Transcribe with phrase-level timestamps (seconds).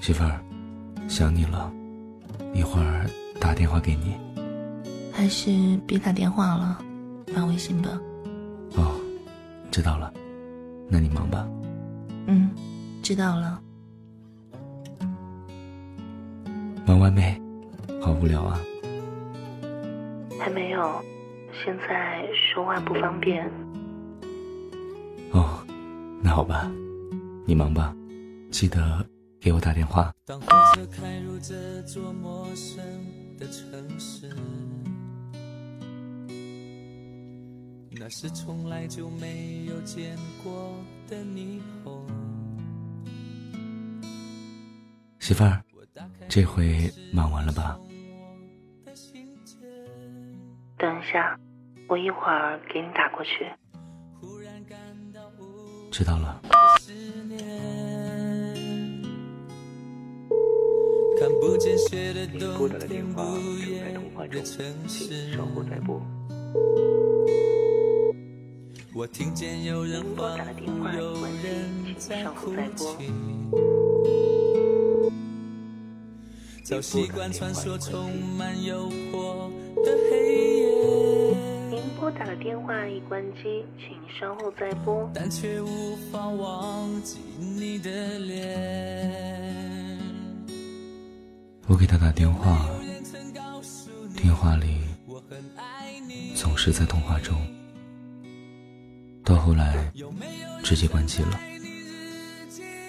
[0.00, 0.40] 媳妇儿，
[1.08, 1.70] 想你了，
[2.54, 3.06] 一会儿
[3.38, 4.16] 打电话给你。
[5.12, 5.50] 还是
[5.86, 6.78] 别打电话了，
[7.34, 7.90] 发微信吧。
[8.76, 8.98] 哦，
[9.70, 10.12] 知道了，
[10.88, 11.46] 那你忙吧。
[12.26, 12.50] 嗯，
[13.02, 13.60] 知道了。
[16.86, 17.38] 忙完没？
[18.00, 18.58] 好无聊啊。
[20.40, 21.02] 还没有，
[21.62, 23.46] 现在说话不方便。
[25.32, 25.62] 哦，
[26.22, 26.72] 那好吧，
[27.44, 27.94] 你忙吧，
[28.50, 29.04] 记得
[29.40, 30.12] 给我打电话。
[30.26, 32.78] 当火车开入这座陌生
[33.38, 34.28] 的城市，
[37.90, 40.74] 那是从来就没有见过
[41.08, 42.06] 的霓虹。
[45.18, 45.62] 媳妇儿，
[46.28, 47.78] 这回忙完了吧？
[50.76, 51.38] 等一下，
[51.88, 53.50] 我一会儿给你打过去。
[55.90, 56.40] 知道了。
[61.40, 64.44] 您拨打的电话正在通话中，
[64.86, 66.02] 请稍后再拨。
[68.92, 69.24] 您
[70.14, 71.48] 拨打的电话已关机，
[71.98, 72.80] 请稍后再拨。
[76.62, 79.50] 早习惯传说充满诱惑
[79.82, 80.68] 的黑夜。
[81.70, 85.10] 您拨打的电话已关机，请稍后再拨。
[85.14, 89.69] 但却无法忘记你的脸。
[91.70, 92.68] 我给他打电话，
[94.16, 94.80] 电话里
[96.34, 97.40] 总是在通话中，
[99.22, 99.88] 到后来
[100.64, 101.40] 直接关机了。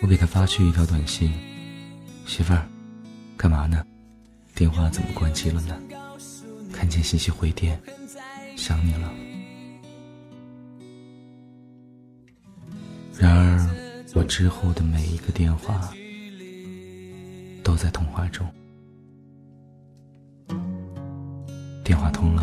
[0.00, 1.32] 我给他发去一条短信
[2.24, 2.64] ：“媳妇儿。”
[3.36, 3.84] 干嘛呢？
[4.54, 5.76] 电话怎么关机了呢？
[6.72, 7.80] 看见信息回电，
[8.56, 9.12] 想你了。
[13.18, 15.92] 然而，我之后的每一个电话
[17.64, 18.46] 都在通话中。
[21.88, 22.42] 电话通了，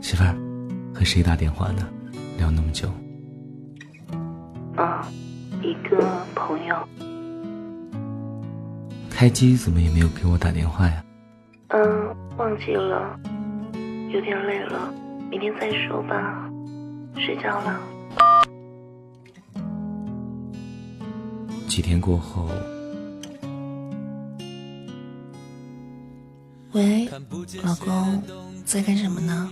[0.00, 0.32] 媳妇儿，
[0.94, 1.88] 和谁打电话呢？
[2.38, 2.88] 聊那么久。
[4.76, 5.08] 啊，
[5.60, 6.76] 一个朋友。
[9.10, 11.04] 开机怎么也没有给我打电话呀？
[11.70, 13.18] 嗯，忘记了，
[14.12, 14.94] 有点累了，
[15.28, 16.48] 明天再说吧，
[17.16, 17.80] 睡觉了。
[21.66, 22.48] 几天过后，
[26.74, 27.08] 喂，
[27.62, 28.20] 老公，
[28.64, 29.48] 在干什么呢？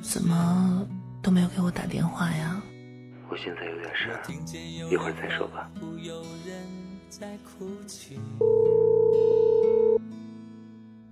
[0.00, 0.86] 怎么
[1.20, 2.62] 都没有给我打电话呀？
[3.28, 4.12] 我现在有点事，
[4.88, 5.68] 一会儿再说吧。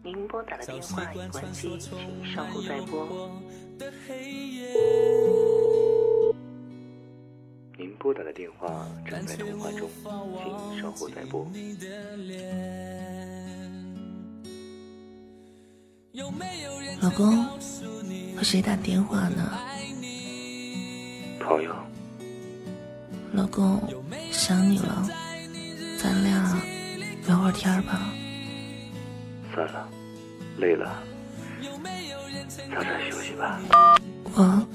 [0.04, 1.98] 您拨打的电话已关机，请
[2.32, 3.28] 稍后再拨。
[7.76, 9.90] 您拨打的电话正在通话中，
[10.70, 11.44] 请稍后再拨。
[17.02, 17.44] 老公，
[18.34, 19.52] 和谁打电话呢？
[21.38, 21.76] 朋友。
[23.32, 23.82] 老公，
[24.32, 25.06] 想你了。
[25.98, 26.58] 咱俩
[27.26, 28.10] 聊会儿天吧。
[29.54, 29.86] 算了，
[30.56, 31.02] 累了，
[32.74, 33.60] 早点休息吧。
[34.34, 34.66] 我。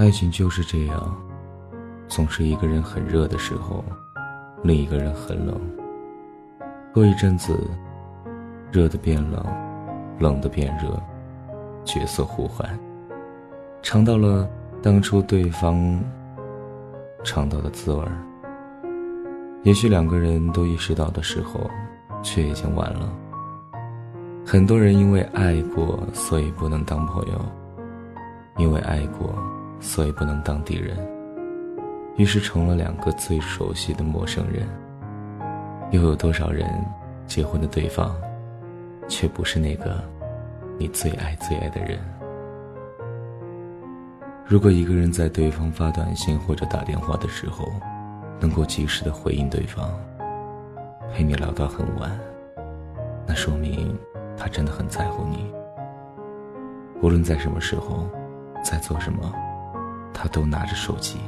[0.00, 1.14] 爱情就是这样。
[2.08, 3.84] 总是一个人很热的时候，
[4.62, 5.60] 另一个人很冷。
[6.90, 7.68] 过一阵子，
[8.72, 9.44] 热的变冷，
[10.18, 10.98] 冷的变热，
[11.84, 12.66] 角色互换。
[13.82, 14.48] 尝到了
[14.82, 16.02] 当初对方
[17.22, 18.02] 尝到的滋味。
[19.64, 21.70] 也许两个人都意识到的时候，
[22.22, 23.12] 却已经晚了。
[24.46, 27.38] 很多人因为爱过，所以不能当朋友；
[28.56, 29.34] 因为爱过，
[29.80, 30.96] 所以不能当敌人。
[32.16, 34.68] 于是成了两个最熟悉的陌生人。
[35.90, 36.68] 又有多少人
[37.26, 38.14] 结婚的对方，
[39.08, 40.00] 却不是那个
[40.78, 41.98] 你最爱最爱的人？
[44.46, 47.72] 如果一个人在对方发短信或者打电话的时候，
[48.38, 49.92] 能够及时的回应对方，
[51.12, 52.10] 陪你聊到很晚，
[53.26, 53.98] 那说明
[54.36, 55.52] 他真的很在乎你。
[57.02, 58.06] 无论在什么时候，
[58.62, 59.32] 在做什么，
[60.22, 61.18] 他都拿着手机。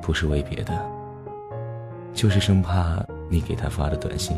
[0.00, 0.72] 不是为别的，
[2.14, 4.34] 就是生怕你给他发的短信，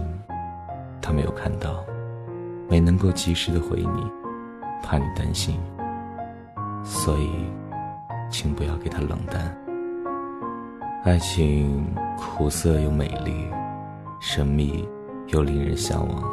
[1.01, 1.85] 他没有看到，
[2.69, 4.13] 没能够及时的回你，
[4.83, 5.61] 怕你担心，
[6.83, 7.31] 所以，
[8.29, 9.57] 请不要给他冷淡。
[11.05, 13.49] 爱情苦涩又美丽，
[14.21, 14.85] 神秘
[15.29, 16.25] 又令人向往。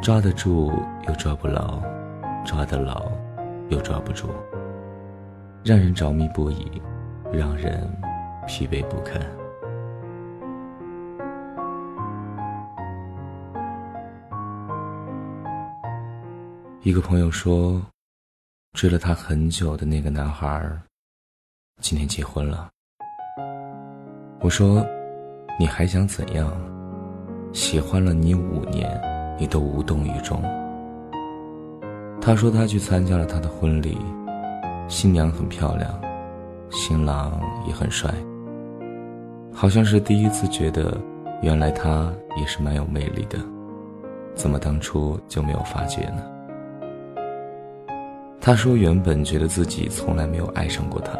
[0.00, 0.72] 抓得住
[1.08, 1.82] 又抓不牢，
[2.44, 3.02] 抓得牢
[3.70, 4.28] 又抓不住，
[5.64, 6.70] 让人着迷不已，
[7.32, 7.90] 让人
[8.46, 9.18] 疲惫不堪。
[16.82, 17.80] 一个朋友说，
[18.74, 20.70] 追了他很久的那个男孩，
[21.80, 22.68] 今天结婚了。
[24.40, 24.86] 我说，
[25.58, 26.52] 你还想怎样？
[27.54, 29.00] 喜欢了你五年，
[29.40, 30.42] 你都无动于衷。
[32.20, 33.96] 他说他去参加了他的婚礼，
[34.88, 35.92] 新娘很漂亮，
[36.70, 38.12] 新郎也很帅。
[39.52, 40.96] 好像是第一次觉得，
[41.42, 43.38] 原来他也是蛮有魅力的，
[44.34, 46.22] 怎么当初就没有发觉呢？
[48.40, 51.12] 他说：“原本觉得自己从来没有爱上过他，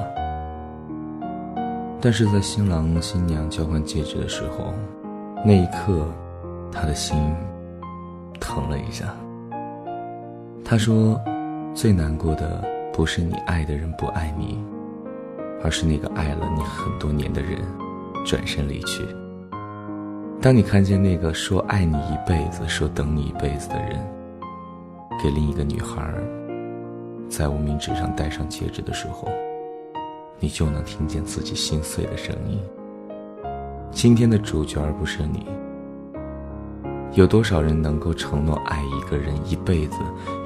[2.01, 4.75] 但是在新郎新娘交换戒指的时候，
[5.43, 6.07] 那一刻，
[6.71, 7.17] 他的心
[8.39, 9.15] 疼了一下。”
[10.63, 11.19] 他说
[11.73, 12.63] ：“最难过的
[12.97, 14.57] 不是你爱的人不爱你，
[15.65, 17.61] 而是那个爱了你很多年的人
[18.25, 19.05] 转身离去。
[20.41, 23.99] 当你看见那个说爱你一辈子、说等你一辈子的人，
[25.21, 26.09] 给另一个女孩。”
[27.29, 29.27] 在无名指上戴上戒指的时候，
[30.39, 32.61] 你就能听见自己心碎的声音。
[33.91, 35.45] 今天的主角而不是你。
[37.15, 39.97] 有多少人能够承诺爱一个人一辈子，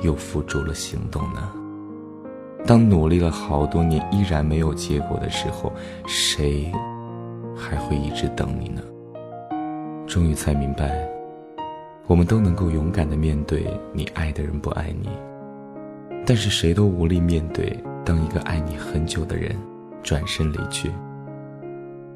[0.00, 1.52] 又付诸了行动呢？
[2.66, 5.72] 当努力了好多年依然没有结果的时候，
[6.06, 6.70] 谁
[7.56, 8.82] 还会一直等你呢？
[10.06, 11.08] 终于才明白，
[12.06, 15.08] 我们都能够勇敢的面对你爱的人不爱你。
[16.26, 17.74] 但是谁都无力面对，
[18.04, 19.56] 当一个爱你很久的人
[20.02, 20.90] 转身离去，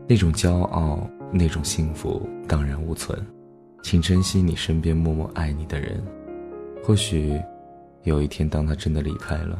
[0.06, 0.98] 那种骄傲，
[1.30, 3.18] 那种幸福荡然无存。
[3.82, 6.02] 请珍惜你身边默默爱你的人，
[6.84, 7.40] 或许
[8.04, 9.58] 有一天，当他真的离开了，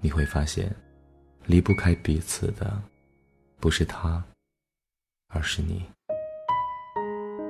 [0.00, 0.74] 你会发现，
[1.46, 2.80] 离不开彼此的，
[3.58, 4.22] 不是他，
[5.28, 5.84] 而是你。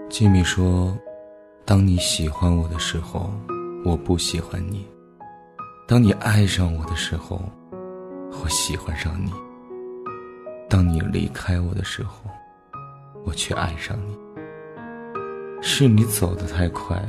[0.08, 0.96] 吉米说
[1.66, 3.32] ：“当你喜欢我的时候，
[3.84, 4.86] 我不喜欢你。”
[5.88, 7.40] 当你爱上我的时候，
[8.42, 9.30] 我喜欢上你；
[10.68, 12.30] 当你离开我的时候，
[13.24, 14.16] 我却爱上你。
[15.62, 17.00] 是你走得太快，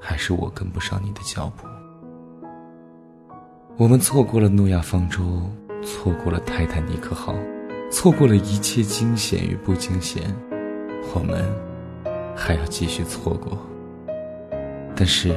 [0.00, 1.66] 还是我跟不上你的脚步？
[3.78, 5.22] 我们错过了诺亚方舟，
[5.84, 7.34] 错过了泰坦尼克号，
[7.90, 10.34] 错过了一切惊险与不惊险，
[11.14, 11.44] 我们
[12.34, 13.58] 还要继续错过。
[14.96, 15.34] 但是，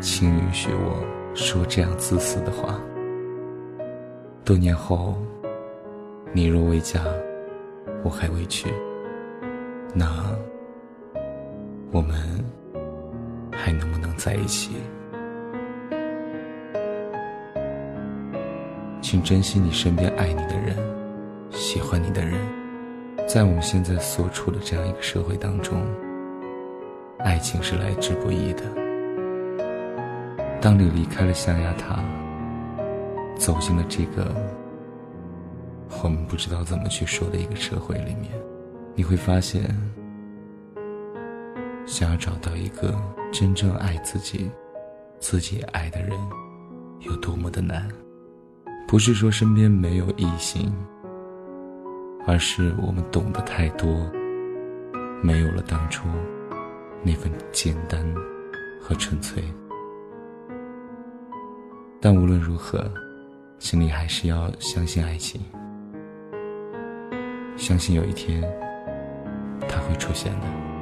[0.00, 1.04] 请允许我。
[1.36, 2.80] 说这样自私的话。
[4.42, 5.14] 多年后，
[6.32, 7.04] 你若未嫁，
[8.02, 8.70] 我还未娶，
[9.94, 10.34] 那
[11.92, 12.42] 我们
[13.52, 14.70] 还能不能在一起？
[19.08, 20.76] 请珍惜你身边爱你的人，
[21.52, 22.36] 喜欢你的人。
[23.24, 25.80] 在我们现在所处的这样一个社会当中，
[27.20, 28.64] 爱情是来之不易的。
[30.60, 32.02] 当你离开了象牙塔，
[33.38, 34.34] 走进了这个
[36.02, 38.32] 我们不知道怎么去说的一个社会里面，
[38.96, 39.62] 你会发现，
[41.86, 42.92] 想要找到一个
[43.32, 44.50] 真正爱自己、
[45.20, 46.10] 自己爱的人，
[46.98, 47.88] 有多么的难。
[48.86, 50.72] 不是说身边没有异性，
[52.24, 54.08] 而是我们懂得太多，
[55.20, 56.08] 没有了当初
[57.02, 58.00] 那份简单
[58.80, 59.42] 和纯粹。
[62.00, 62.88] 但无论如何，
[63.58, 65.40] 心里还是要相信爱情，
[67.56, 68.40] 相信有一天，
[69.68, 70.75] 它会出现的。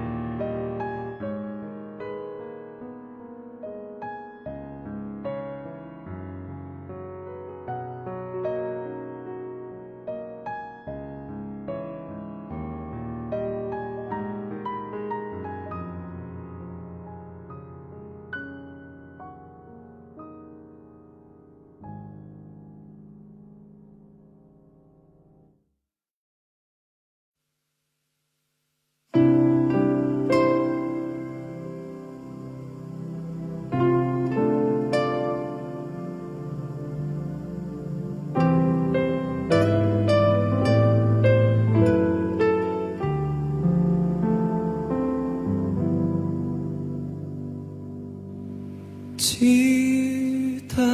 [49.26, 50.84] 记得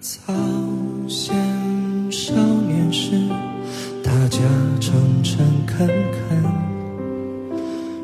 [0.00, 0.32] 早
[1.06, 1.36] 先
[2.10, 3.20] 少年时
[4.02, 4.38] 大家
[4.80, 6.42] 诚诚恳恳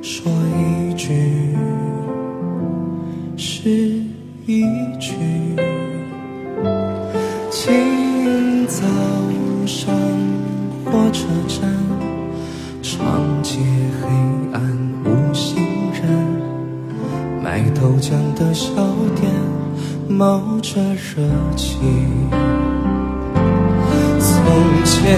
[0.02, 1.56] 说一句
[3.38, 3.70] 是
[4.46, 4.62] 一
[5.00, 5.14] 句。
[7.50, 8.86] 清早
[9.66, 9.96] 上
[10.84, 11.69] 火车站
[20.20, 21.22] 冒着热
[21.56, 21.78] 气。
[24.20, 25.16] 从前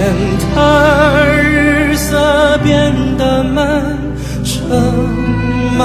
[0.55, 3.99] 的日色变得慢，
[4.45, 4.63] 车
[5.77, 5.85] 马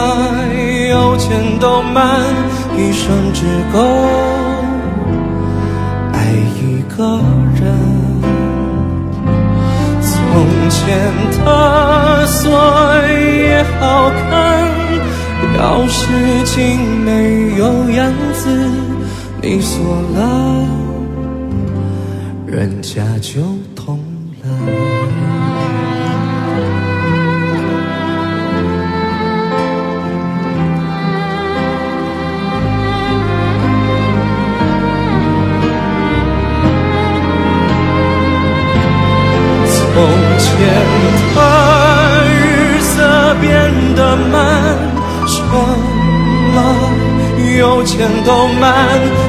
[0.92, 2.22] 邮件都慢，
[2.78, 3.44] 一生只
[3.74, 3.80] 够
[6.14, 6.24] 爱
[6.62, 7.20] 一个
[7.60, 7.74] 人。
[10.00, 11.12] 从前
[11.44, 12.52] 的锁
[13.10, 14.70] 也好看，
[15.58, 15.58] 钥
[15.90, 15.98] 匙
[16.44, 18.46] 精没有样子，
[19.50, 20.68] 你锁了。
[22.46, 23.42] 人家就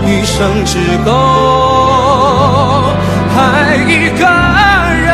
[0.07, 1.11] 一生只够。
[3.37, 3.41] 爱
[3.77, 4.23] 一个
[5.07, 5.09] 人，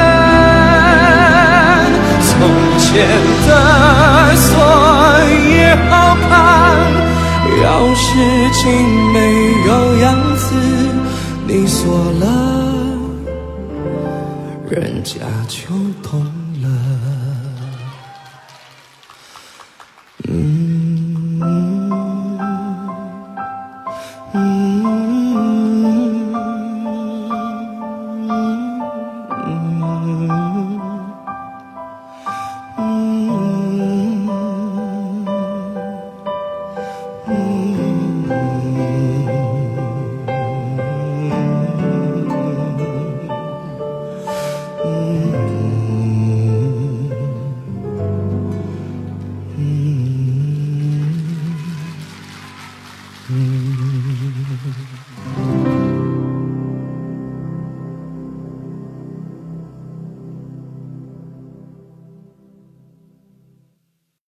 [2.26, 2.32] 从
[2.78, 2.84] 前
[3.46, 3.48] 的
[4.36, 4.42] 锁
[5.50, 5.92] 也好
[6.28, 6.30] 看，
[7.62, 7.64] 钥
[7.94, 8.02] 匙
[8.52, 8.62] 精
[9.12, 9.16] 没
[9.66, 10.04] 有样
[10.36, 10.44] 子，
[11.46, 11.82] 你锁，
[12.20, 12.24] 了。